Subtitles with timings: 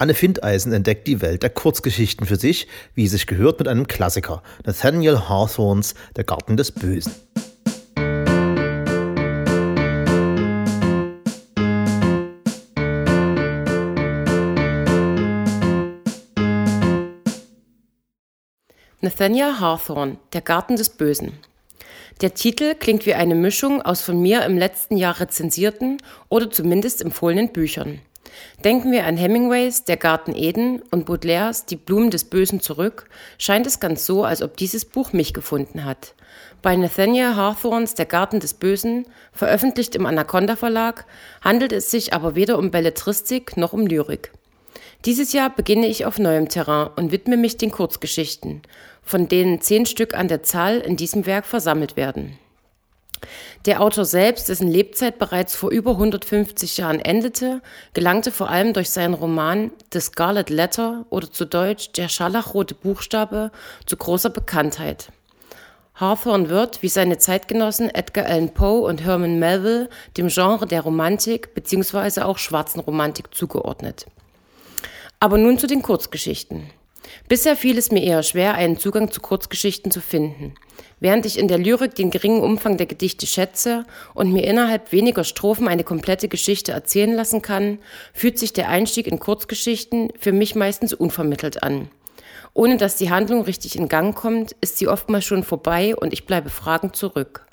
[0.00, 4.44] Anne Findeisen entdeckt die Welt der Kurzgeschichten für sich, wie sich gehört mit einem Klassiker,
[4.64, 7.12] Nathaniel Hawthorns Der Garten des Bösen.
[19.00, 21.32] Nathaniel Hawthorne, Der Garten des Bösen.
[22.20, 27.02] Der Titel klingt wie eine Mischung aus von mir im letzten Jahr rezensierten oder zumindest
[27.02, 28.00] empfohlenen Büchern.
[28.64, 33.66] Denken wir an Hemingways Der Garten Eden und Baudelaires Die Blumen des Bösen zurück, scheint
[33.66, 36.14] es ganz so, als ob dieses Buch mich gefunden hat.
[36.62, 41.06] Bei Nathaniel Hawthorns Der Garten des Bösen, veröffentlicht im Anaconda Verlag,
[41.40, 44.32] handelt es sich aber weder um Belletristik noch um Lyrik.
[45.04, 48.62] Dieses Jahr beginne ich auf neuem Terrain und widme mich den Kurzgeschichten,
[49.02, 52.38] von denen zehn Stück an der Zahl in diesem Werk versammelt werden.
[53.66, 57.60] Der Autor selbst, dessen Lebzeit bereits vor über 150 Jahren endete,
[57.92, 63.50] gelangte vor allem durch seinen Roman The Scarlet Letter oder zu Deutsch Der scharlachrote Buchstabe
[63.86, 65.08] zu großer Bekanntheit.
[65.98, 71.54] Hawthorne wird, wie seine Zeitgenossen Edgar Allan Poe und Herman Melville, dem Genre der Romantik
[71.54, 72.20] bzw.
[72.20, 74.06] auch schwarzen Romantik zugeordnet.
[75.18, 76.70] Aber nun zu den Kurzgeschichten.
[77.28, 80.54] Bisher fiel es mir eher schwer, einen Zugang zu Kurzgeschichten zu finden.
[81.00, 83.84] Während ich in der Lyrik den geringen Umfang der Gedichte schätze
[84.14, 87.78] und mir innerhalb weniger Strophen eine komplette Geschichte erzählen lassen kann,
[88.12, 91.88] fühlt sich der Einstieg in Kurzgeschichten für mich meistens unvermittelt an.
[92.54, 96.26] Ohne dass die Handlung richtig in Gang kommt, ist sie oftmals schon vorbei und ich
[96.26, 97.46] bleibe fragend zurück.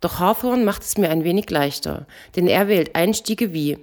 [0.00, 3.78] Doch Hawthorne macht es mir ein wenig leichter, denn er wählt Einstiege wie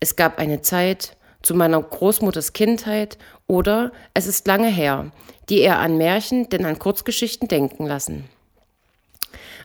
[0.00, 5.10] Es gab eine Zeit, zu meiner Großmutters Kindheit oder Es ist lange her,
[5.48, 8.28] die eher an Märchen denn an Kurzgeschichten denken lassen.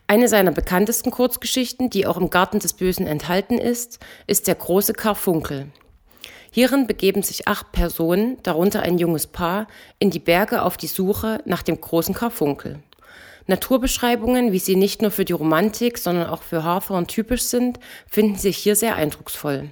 [0.06, 4.94] Eine seiner bekanntesten Kurzgeschichten, die auch im Garten des Bösen enthalten ist, ist der große
[4.94, 5.66] Karfunkel.
[6.50, 9.66] Hierin begeben sich acht Personen, darunter ein junges Paar,
[9.98, 12.78] in die Berge auf die Suche nach dem großen Karfunkel.
[13.46, 18.36] Naturbeschreibungen, wie sie nicht nur für die Romantik, sondern auch für Hawthorne typisch sind, finden
[18.36, 19.70] sich hier sehr eindrucksvoll.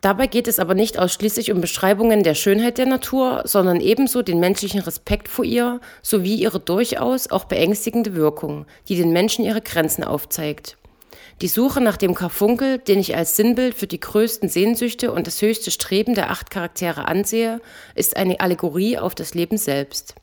[0.00, 4.38] Dabei geht es aber nicht ausschließlich um Beschreibungen der Schönheit der Natur, sondern ebenso den
[4.38, 10.04] menschlichen Respekt vor ihr sowie ihre durchaus auch beängstigende Wirkung, die den Menschen ihre Grenzen
[10.04, 10.76] aufzeigt.
[11.40, 15.42] Die Suche nach dem Karfunkel, den ich als Sinnbild für die größten Sehnsüchte und das
[15.42, 17.60] höchste Streben der acht Charaktere ansehe,
[17.94, 20.14] ist eine Allegorie auf das Leben selbst.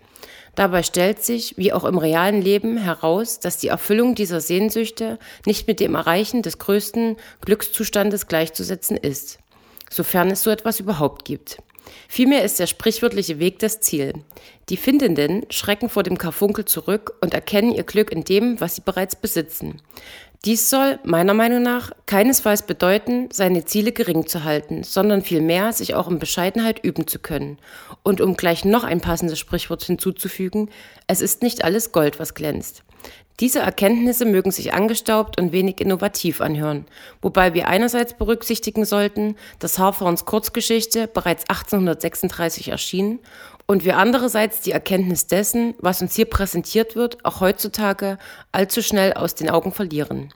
[0.55, 5.67] Dabei stellt sich, wie auch im realen Leben, heraus, dass die Erfüllung dieser Sehnsüchte nicht
[5.67, 9.39] mit dem Erreichen des größten Glückszustandes gleichzusetzen ist
[9.89, 11.57] sofern es so etwas überhaupt gibt.
[12.07, 14.13] Vielmehr ist der sprichwörtliche Weg das Ziel.
[14.69, 18.81] Die Findenden schrecken vor dem Karfunkel zurück und erkennen ihr Glück in dem, was sie
[18.81, 19.81] bereits besitzen.
[20.45, 25.95] Dies soll, meiner Meinung nach, keinesfalls bedeuten, seine Ziele gering zu halten, sondern vielmehr sich
[25.95, 27.57] auch in Bescheidenheit üben zu können.
[28.03, 30.69] Und um gleich noch ein passendes Sprichwort hinzuzufügen,
[31.07, 32.83] es ist nicht alles Gold, was glänzt.
[33.41, 36.85] Diese Erkenntnisse mögen sich angestaubt und wenig innovativ anhören,
[37.21, 43.19] wobei wir einerseits berücksichtigen sollten, dass Hawthorns Kurzgeschichte bereits 1836 erschien
[43.65, 48.17] und wir andererseits die Erkenntnis dessen, was uns hier präsentiert wird, auch heutzutage
[48.53, 50.31] allzu schnell aus den Augen verlieren.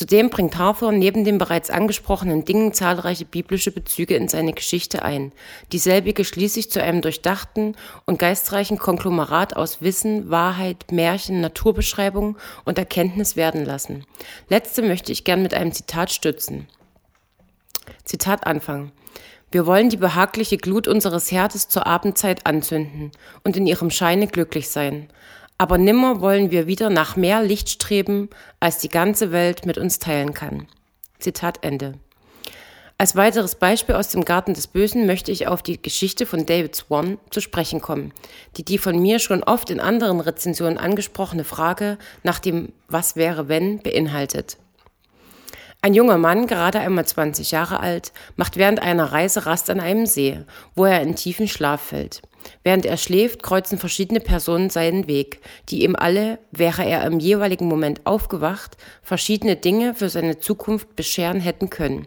[0.00, 5.30] Zudem bringt Hawthorne neben den bereits angesprochenen Dingen zahlreiche biblische Bezüge in seine Geschichte ein,
[5.72, 13.36] dieselbige schließlich zu einem durchdachten und geistreichen Konglomerat aus Wissen, Wahrheit, Märchen, Naturbeschreibung und Erkenntnis
[13.36, 14.06] werden lassen.
[14.48, 16.66] Letzte möchte ich gern mit einem Zitat stützen.
[18.06, 18.92] Zitat Anfang.
[19.50, 23.12] Wir wollen die behagliche Glut unseres Herzes zur Abendzeit anzünden
[23.44, 25.10] und in ihrem Scheine glücklich sein
[25.60, 29.98] aber nimmer wollen wir wieder nach mehr Licht streben, als die ganze Welt mit uns
[29.98, 30.66] teilen kann.
[31.18, 31.98] Zitat Ende.
[32.96, 36.74] Als weiteres Beispiel aus dem Garten des Bösen möchte ich auf die Geschichte von David
[36.76, 38.14] Swan zu sprechen kommen,
[38.56, 43.48] die die von mir schon oft in anderen Rezensionen angesprochene Frage nach dem Was wäre
[43.48, 44.56] wenn beinhaltet.
[45.82, 50.06] Ein junger Mann, gerade einmal 20 Jahre alt, macht während einer Reise Rast an einem
[50.06, 50.40] See,
[50.74, 52.22] wo er in tiefen Schlaf fällt.
[52.62, 57.66] Während er schläft, kreuzen verschiedene Personen seinen Weg, die ihm alle, wäre er im jeweiligen
[57.66, 62.06] Moment aufgewacht, verschiedene Dinge für seine Zukunft bescheren hätten können.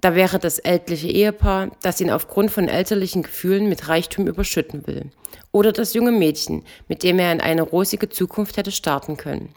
[0.00, 5.10] Da wäre das ältliche Ehepaar, das ihn aufgrund von elterlichen Gefühlen mit Reichtum überschütten will.
[5.52, 9.54] Oder das junge Mädchen, mit dem er in eine rosige Zukunft hätte starten können.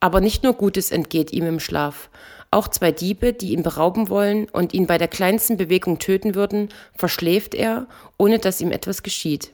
[0.00, 2.10] Aber nicht nur Gutes entgeht ihm im Schlaf.
[2.50, 6.70] Auch zwei Diebe, die ihn berauben wollen und ihn bei der kleinsten Bewegung töten würden,
[6.94, 7.86] verschläft er,
[8.16, 9.52] ohne dass ihm etwas geschieht.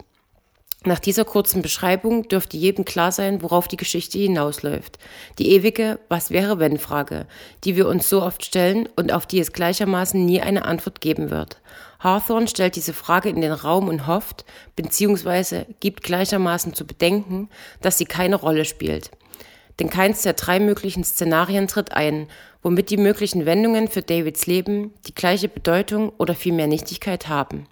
[0.86, 4.98] Nach dieser kurzen Beschreibung dürfte jedem klar sein, worauf die Geschichte hinausläuft.
[5.38, 7.26] Die ewige Was wäre wenn Frage,
[7.64, 11.30] die wir uns so oft stellen und auf die es gleichermaßen nie eine Antwort geben
[11.30, 11.62] wird.
[12.00, 14.44] Hawthorne stellt diese Frage in den Raum und hofft,
[14.76, 17.48] beziehungsweise gibt gleichermaßen zu bedenken,
[17.80, 19.10] dass sie keine Rolle spielt.
[19.80, 22.28] Denn keins der drei möglichen Szenarien tritt ein,
[22.62, 27.66] womit die möglichen Wendungen für Davids Leben die gleiche Bedeutung oder vielmehr Nichtigkeit haben.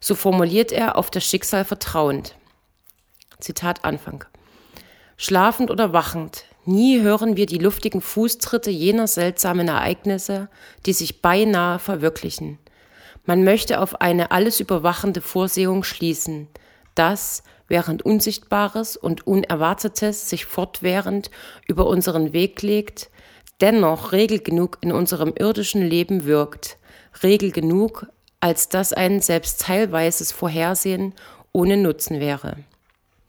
[0.00, 2.36] So formuliert er auf das Schicksal vertrauend.
[3.40, 4.24] Zitat Anfang.
[5.16, 10.48] Schlafend oder wachend, nie hören wir die luftigen Fußtritte jener seltsamen Ereignisse,
[10.86, 12.58] die sich beinahe verwirklichen.
[13.24, 16.48] Man möchte auf eine alles überwachende Vorsehung schließen,
[16.94, 17.42] dass,
[17.72, 21.30] während Unsichtbares und Unerwartetes sich fortwährend
[21.66, 23.08] über unseren Weg legt,
[23.62, 26.76] dennoch Regel genug in unserem irdischen Leben wirkt,
[27.22, 28.06] Regel genug,
[28.40, 31.14] als dass ein selbst teilweises Vorhersehen
[31.52, 32.58] ohne Nutzen wäre.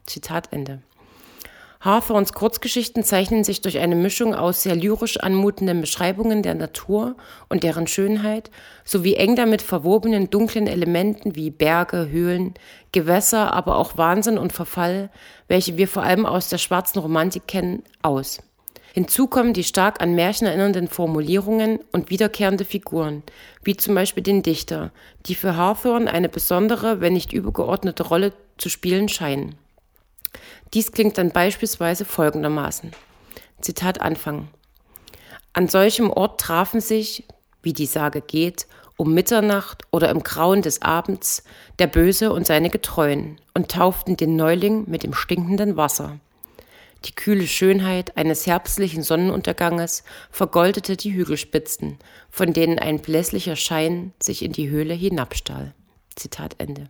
[0.06, 0.81] Zitat Ende.
[1.84, 7.18] Hawthorns Kurzgeschichten zeichnen sich durch eine Mischung aus sehr lyrisch anmutenden Beschreibungen der Natur
[7.50, 8.52] und deren Schönheit
[8.86, 12.54] sowie eng damit verwobenen dunklen Elementen wie Berge, Höhlen,
[12.94, 15.10] Gewässer, aber auch Wahnsinn und Verfall,
[15.50, 18.42] welche wir vor allem aus der schwarzen Romantik kennen, aus.
[18.94, 23.24] Hinzu kommen die stark an Märchen erinnernden Formulierungen und wiederkehrende Figuren,
[23.62, 24.92] wie zum Beispiel den Dichter,
[25.26, 29.56] die für Hawthorne eine besondere, wenn nicht übergeordnete Rolle zu spielen scheinen.
[30.74, 32.92] Dies klingt dann beispielsweise folgendermaßen.
[33.62, 34.48] Zitat Anfang.
[35.54, 37.25] An solchem Ort trafen sich,
[37.62, 38.68] wie die Sage geht,
[38.98, 41.44] um Mitternacht oder im Grauen des Abends
[41.80, 46.20] der Böse und seine Getreuen und tauften den Neuling mit dem stinkenden Wasser.
[47.06, 52.00] Die kühle Schönheit eines herbstlichen Sonnenunterganges vergoldete die Hügelspitzen,
[52.30, 55.74] von denen ein blässlicher Schein sich in die Höhle hinabstahl.
[56.16, 56.90] Zitat Ende.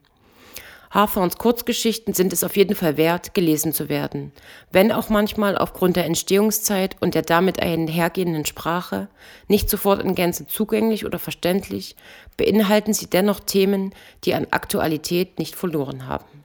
[0.94, 4.32] Hawthorns Kurzgeschichten sind es auf jeden Fall wert, gelesen zu werden.
[4.72, 9.08] Wenn auch manchmal aufgrund der Entstehungszeit und der damit einhergehenden Sprache
[9.48, 11.96] nicht sofort in Gänze zugänglich oder verständlich,
[12.38, 16.43] beinhalten sie dennoch Themen, die an Aktualität nicht verloren haben.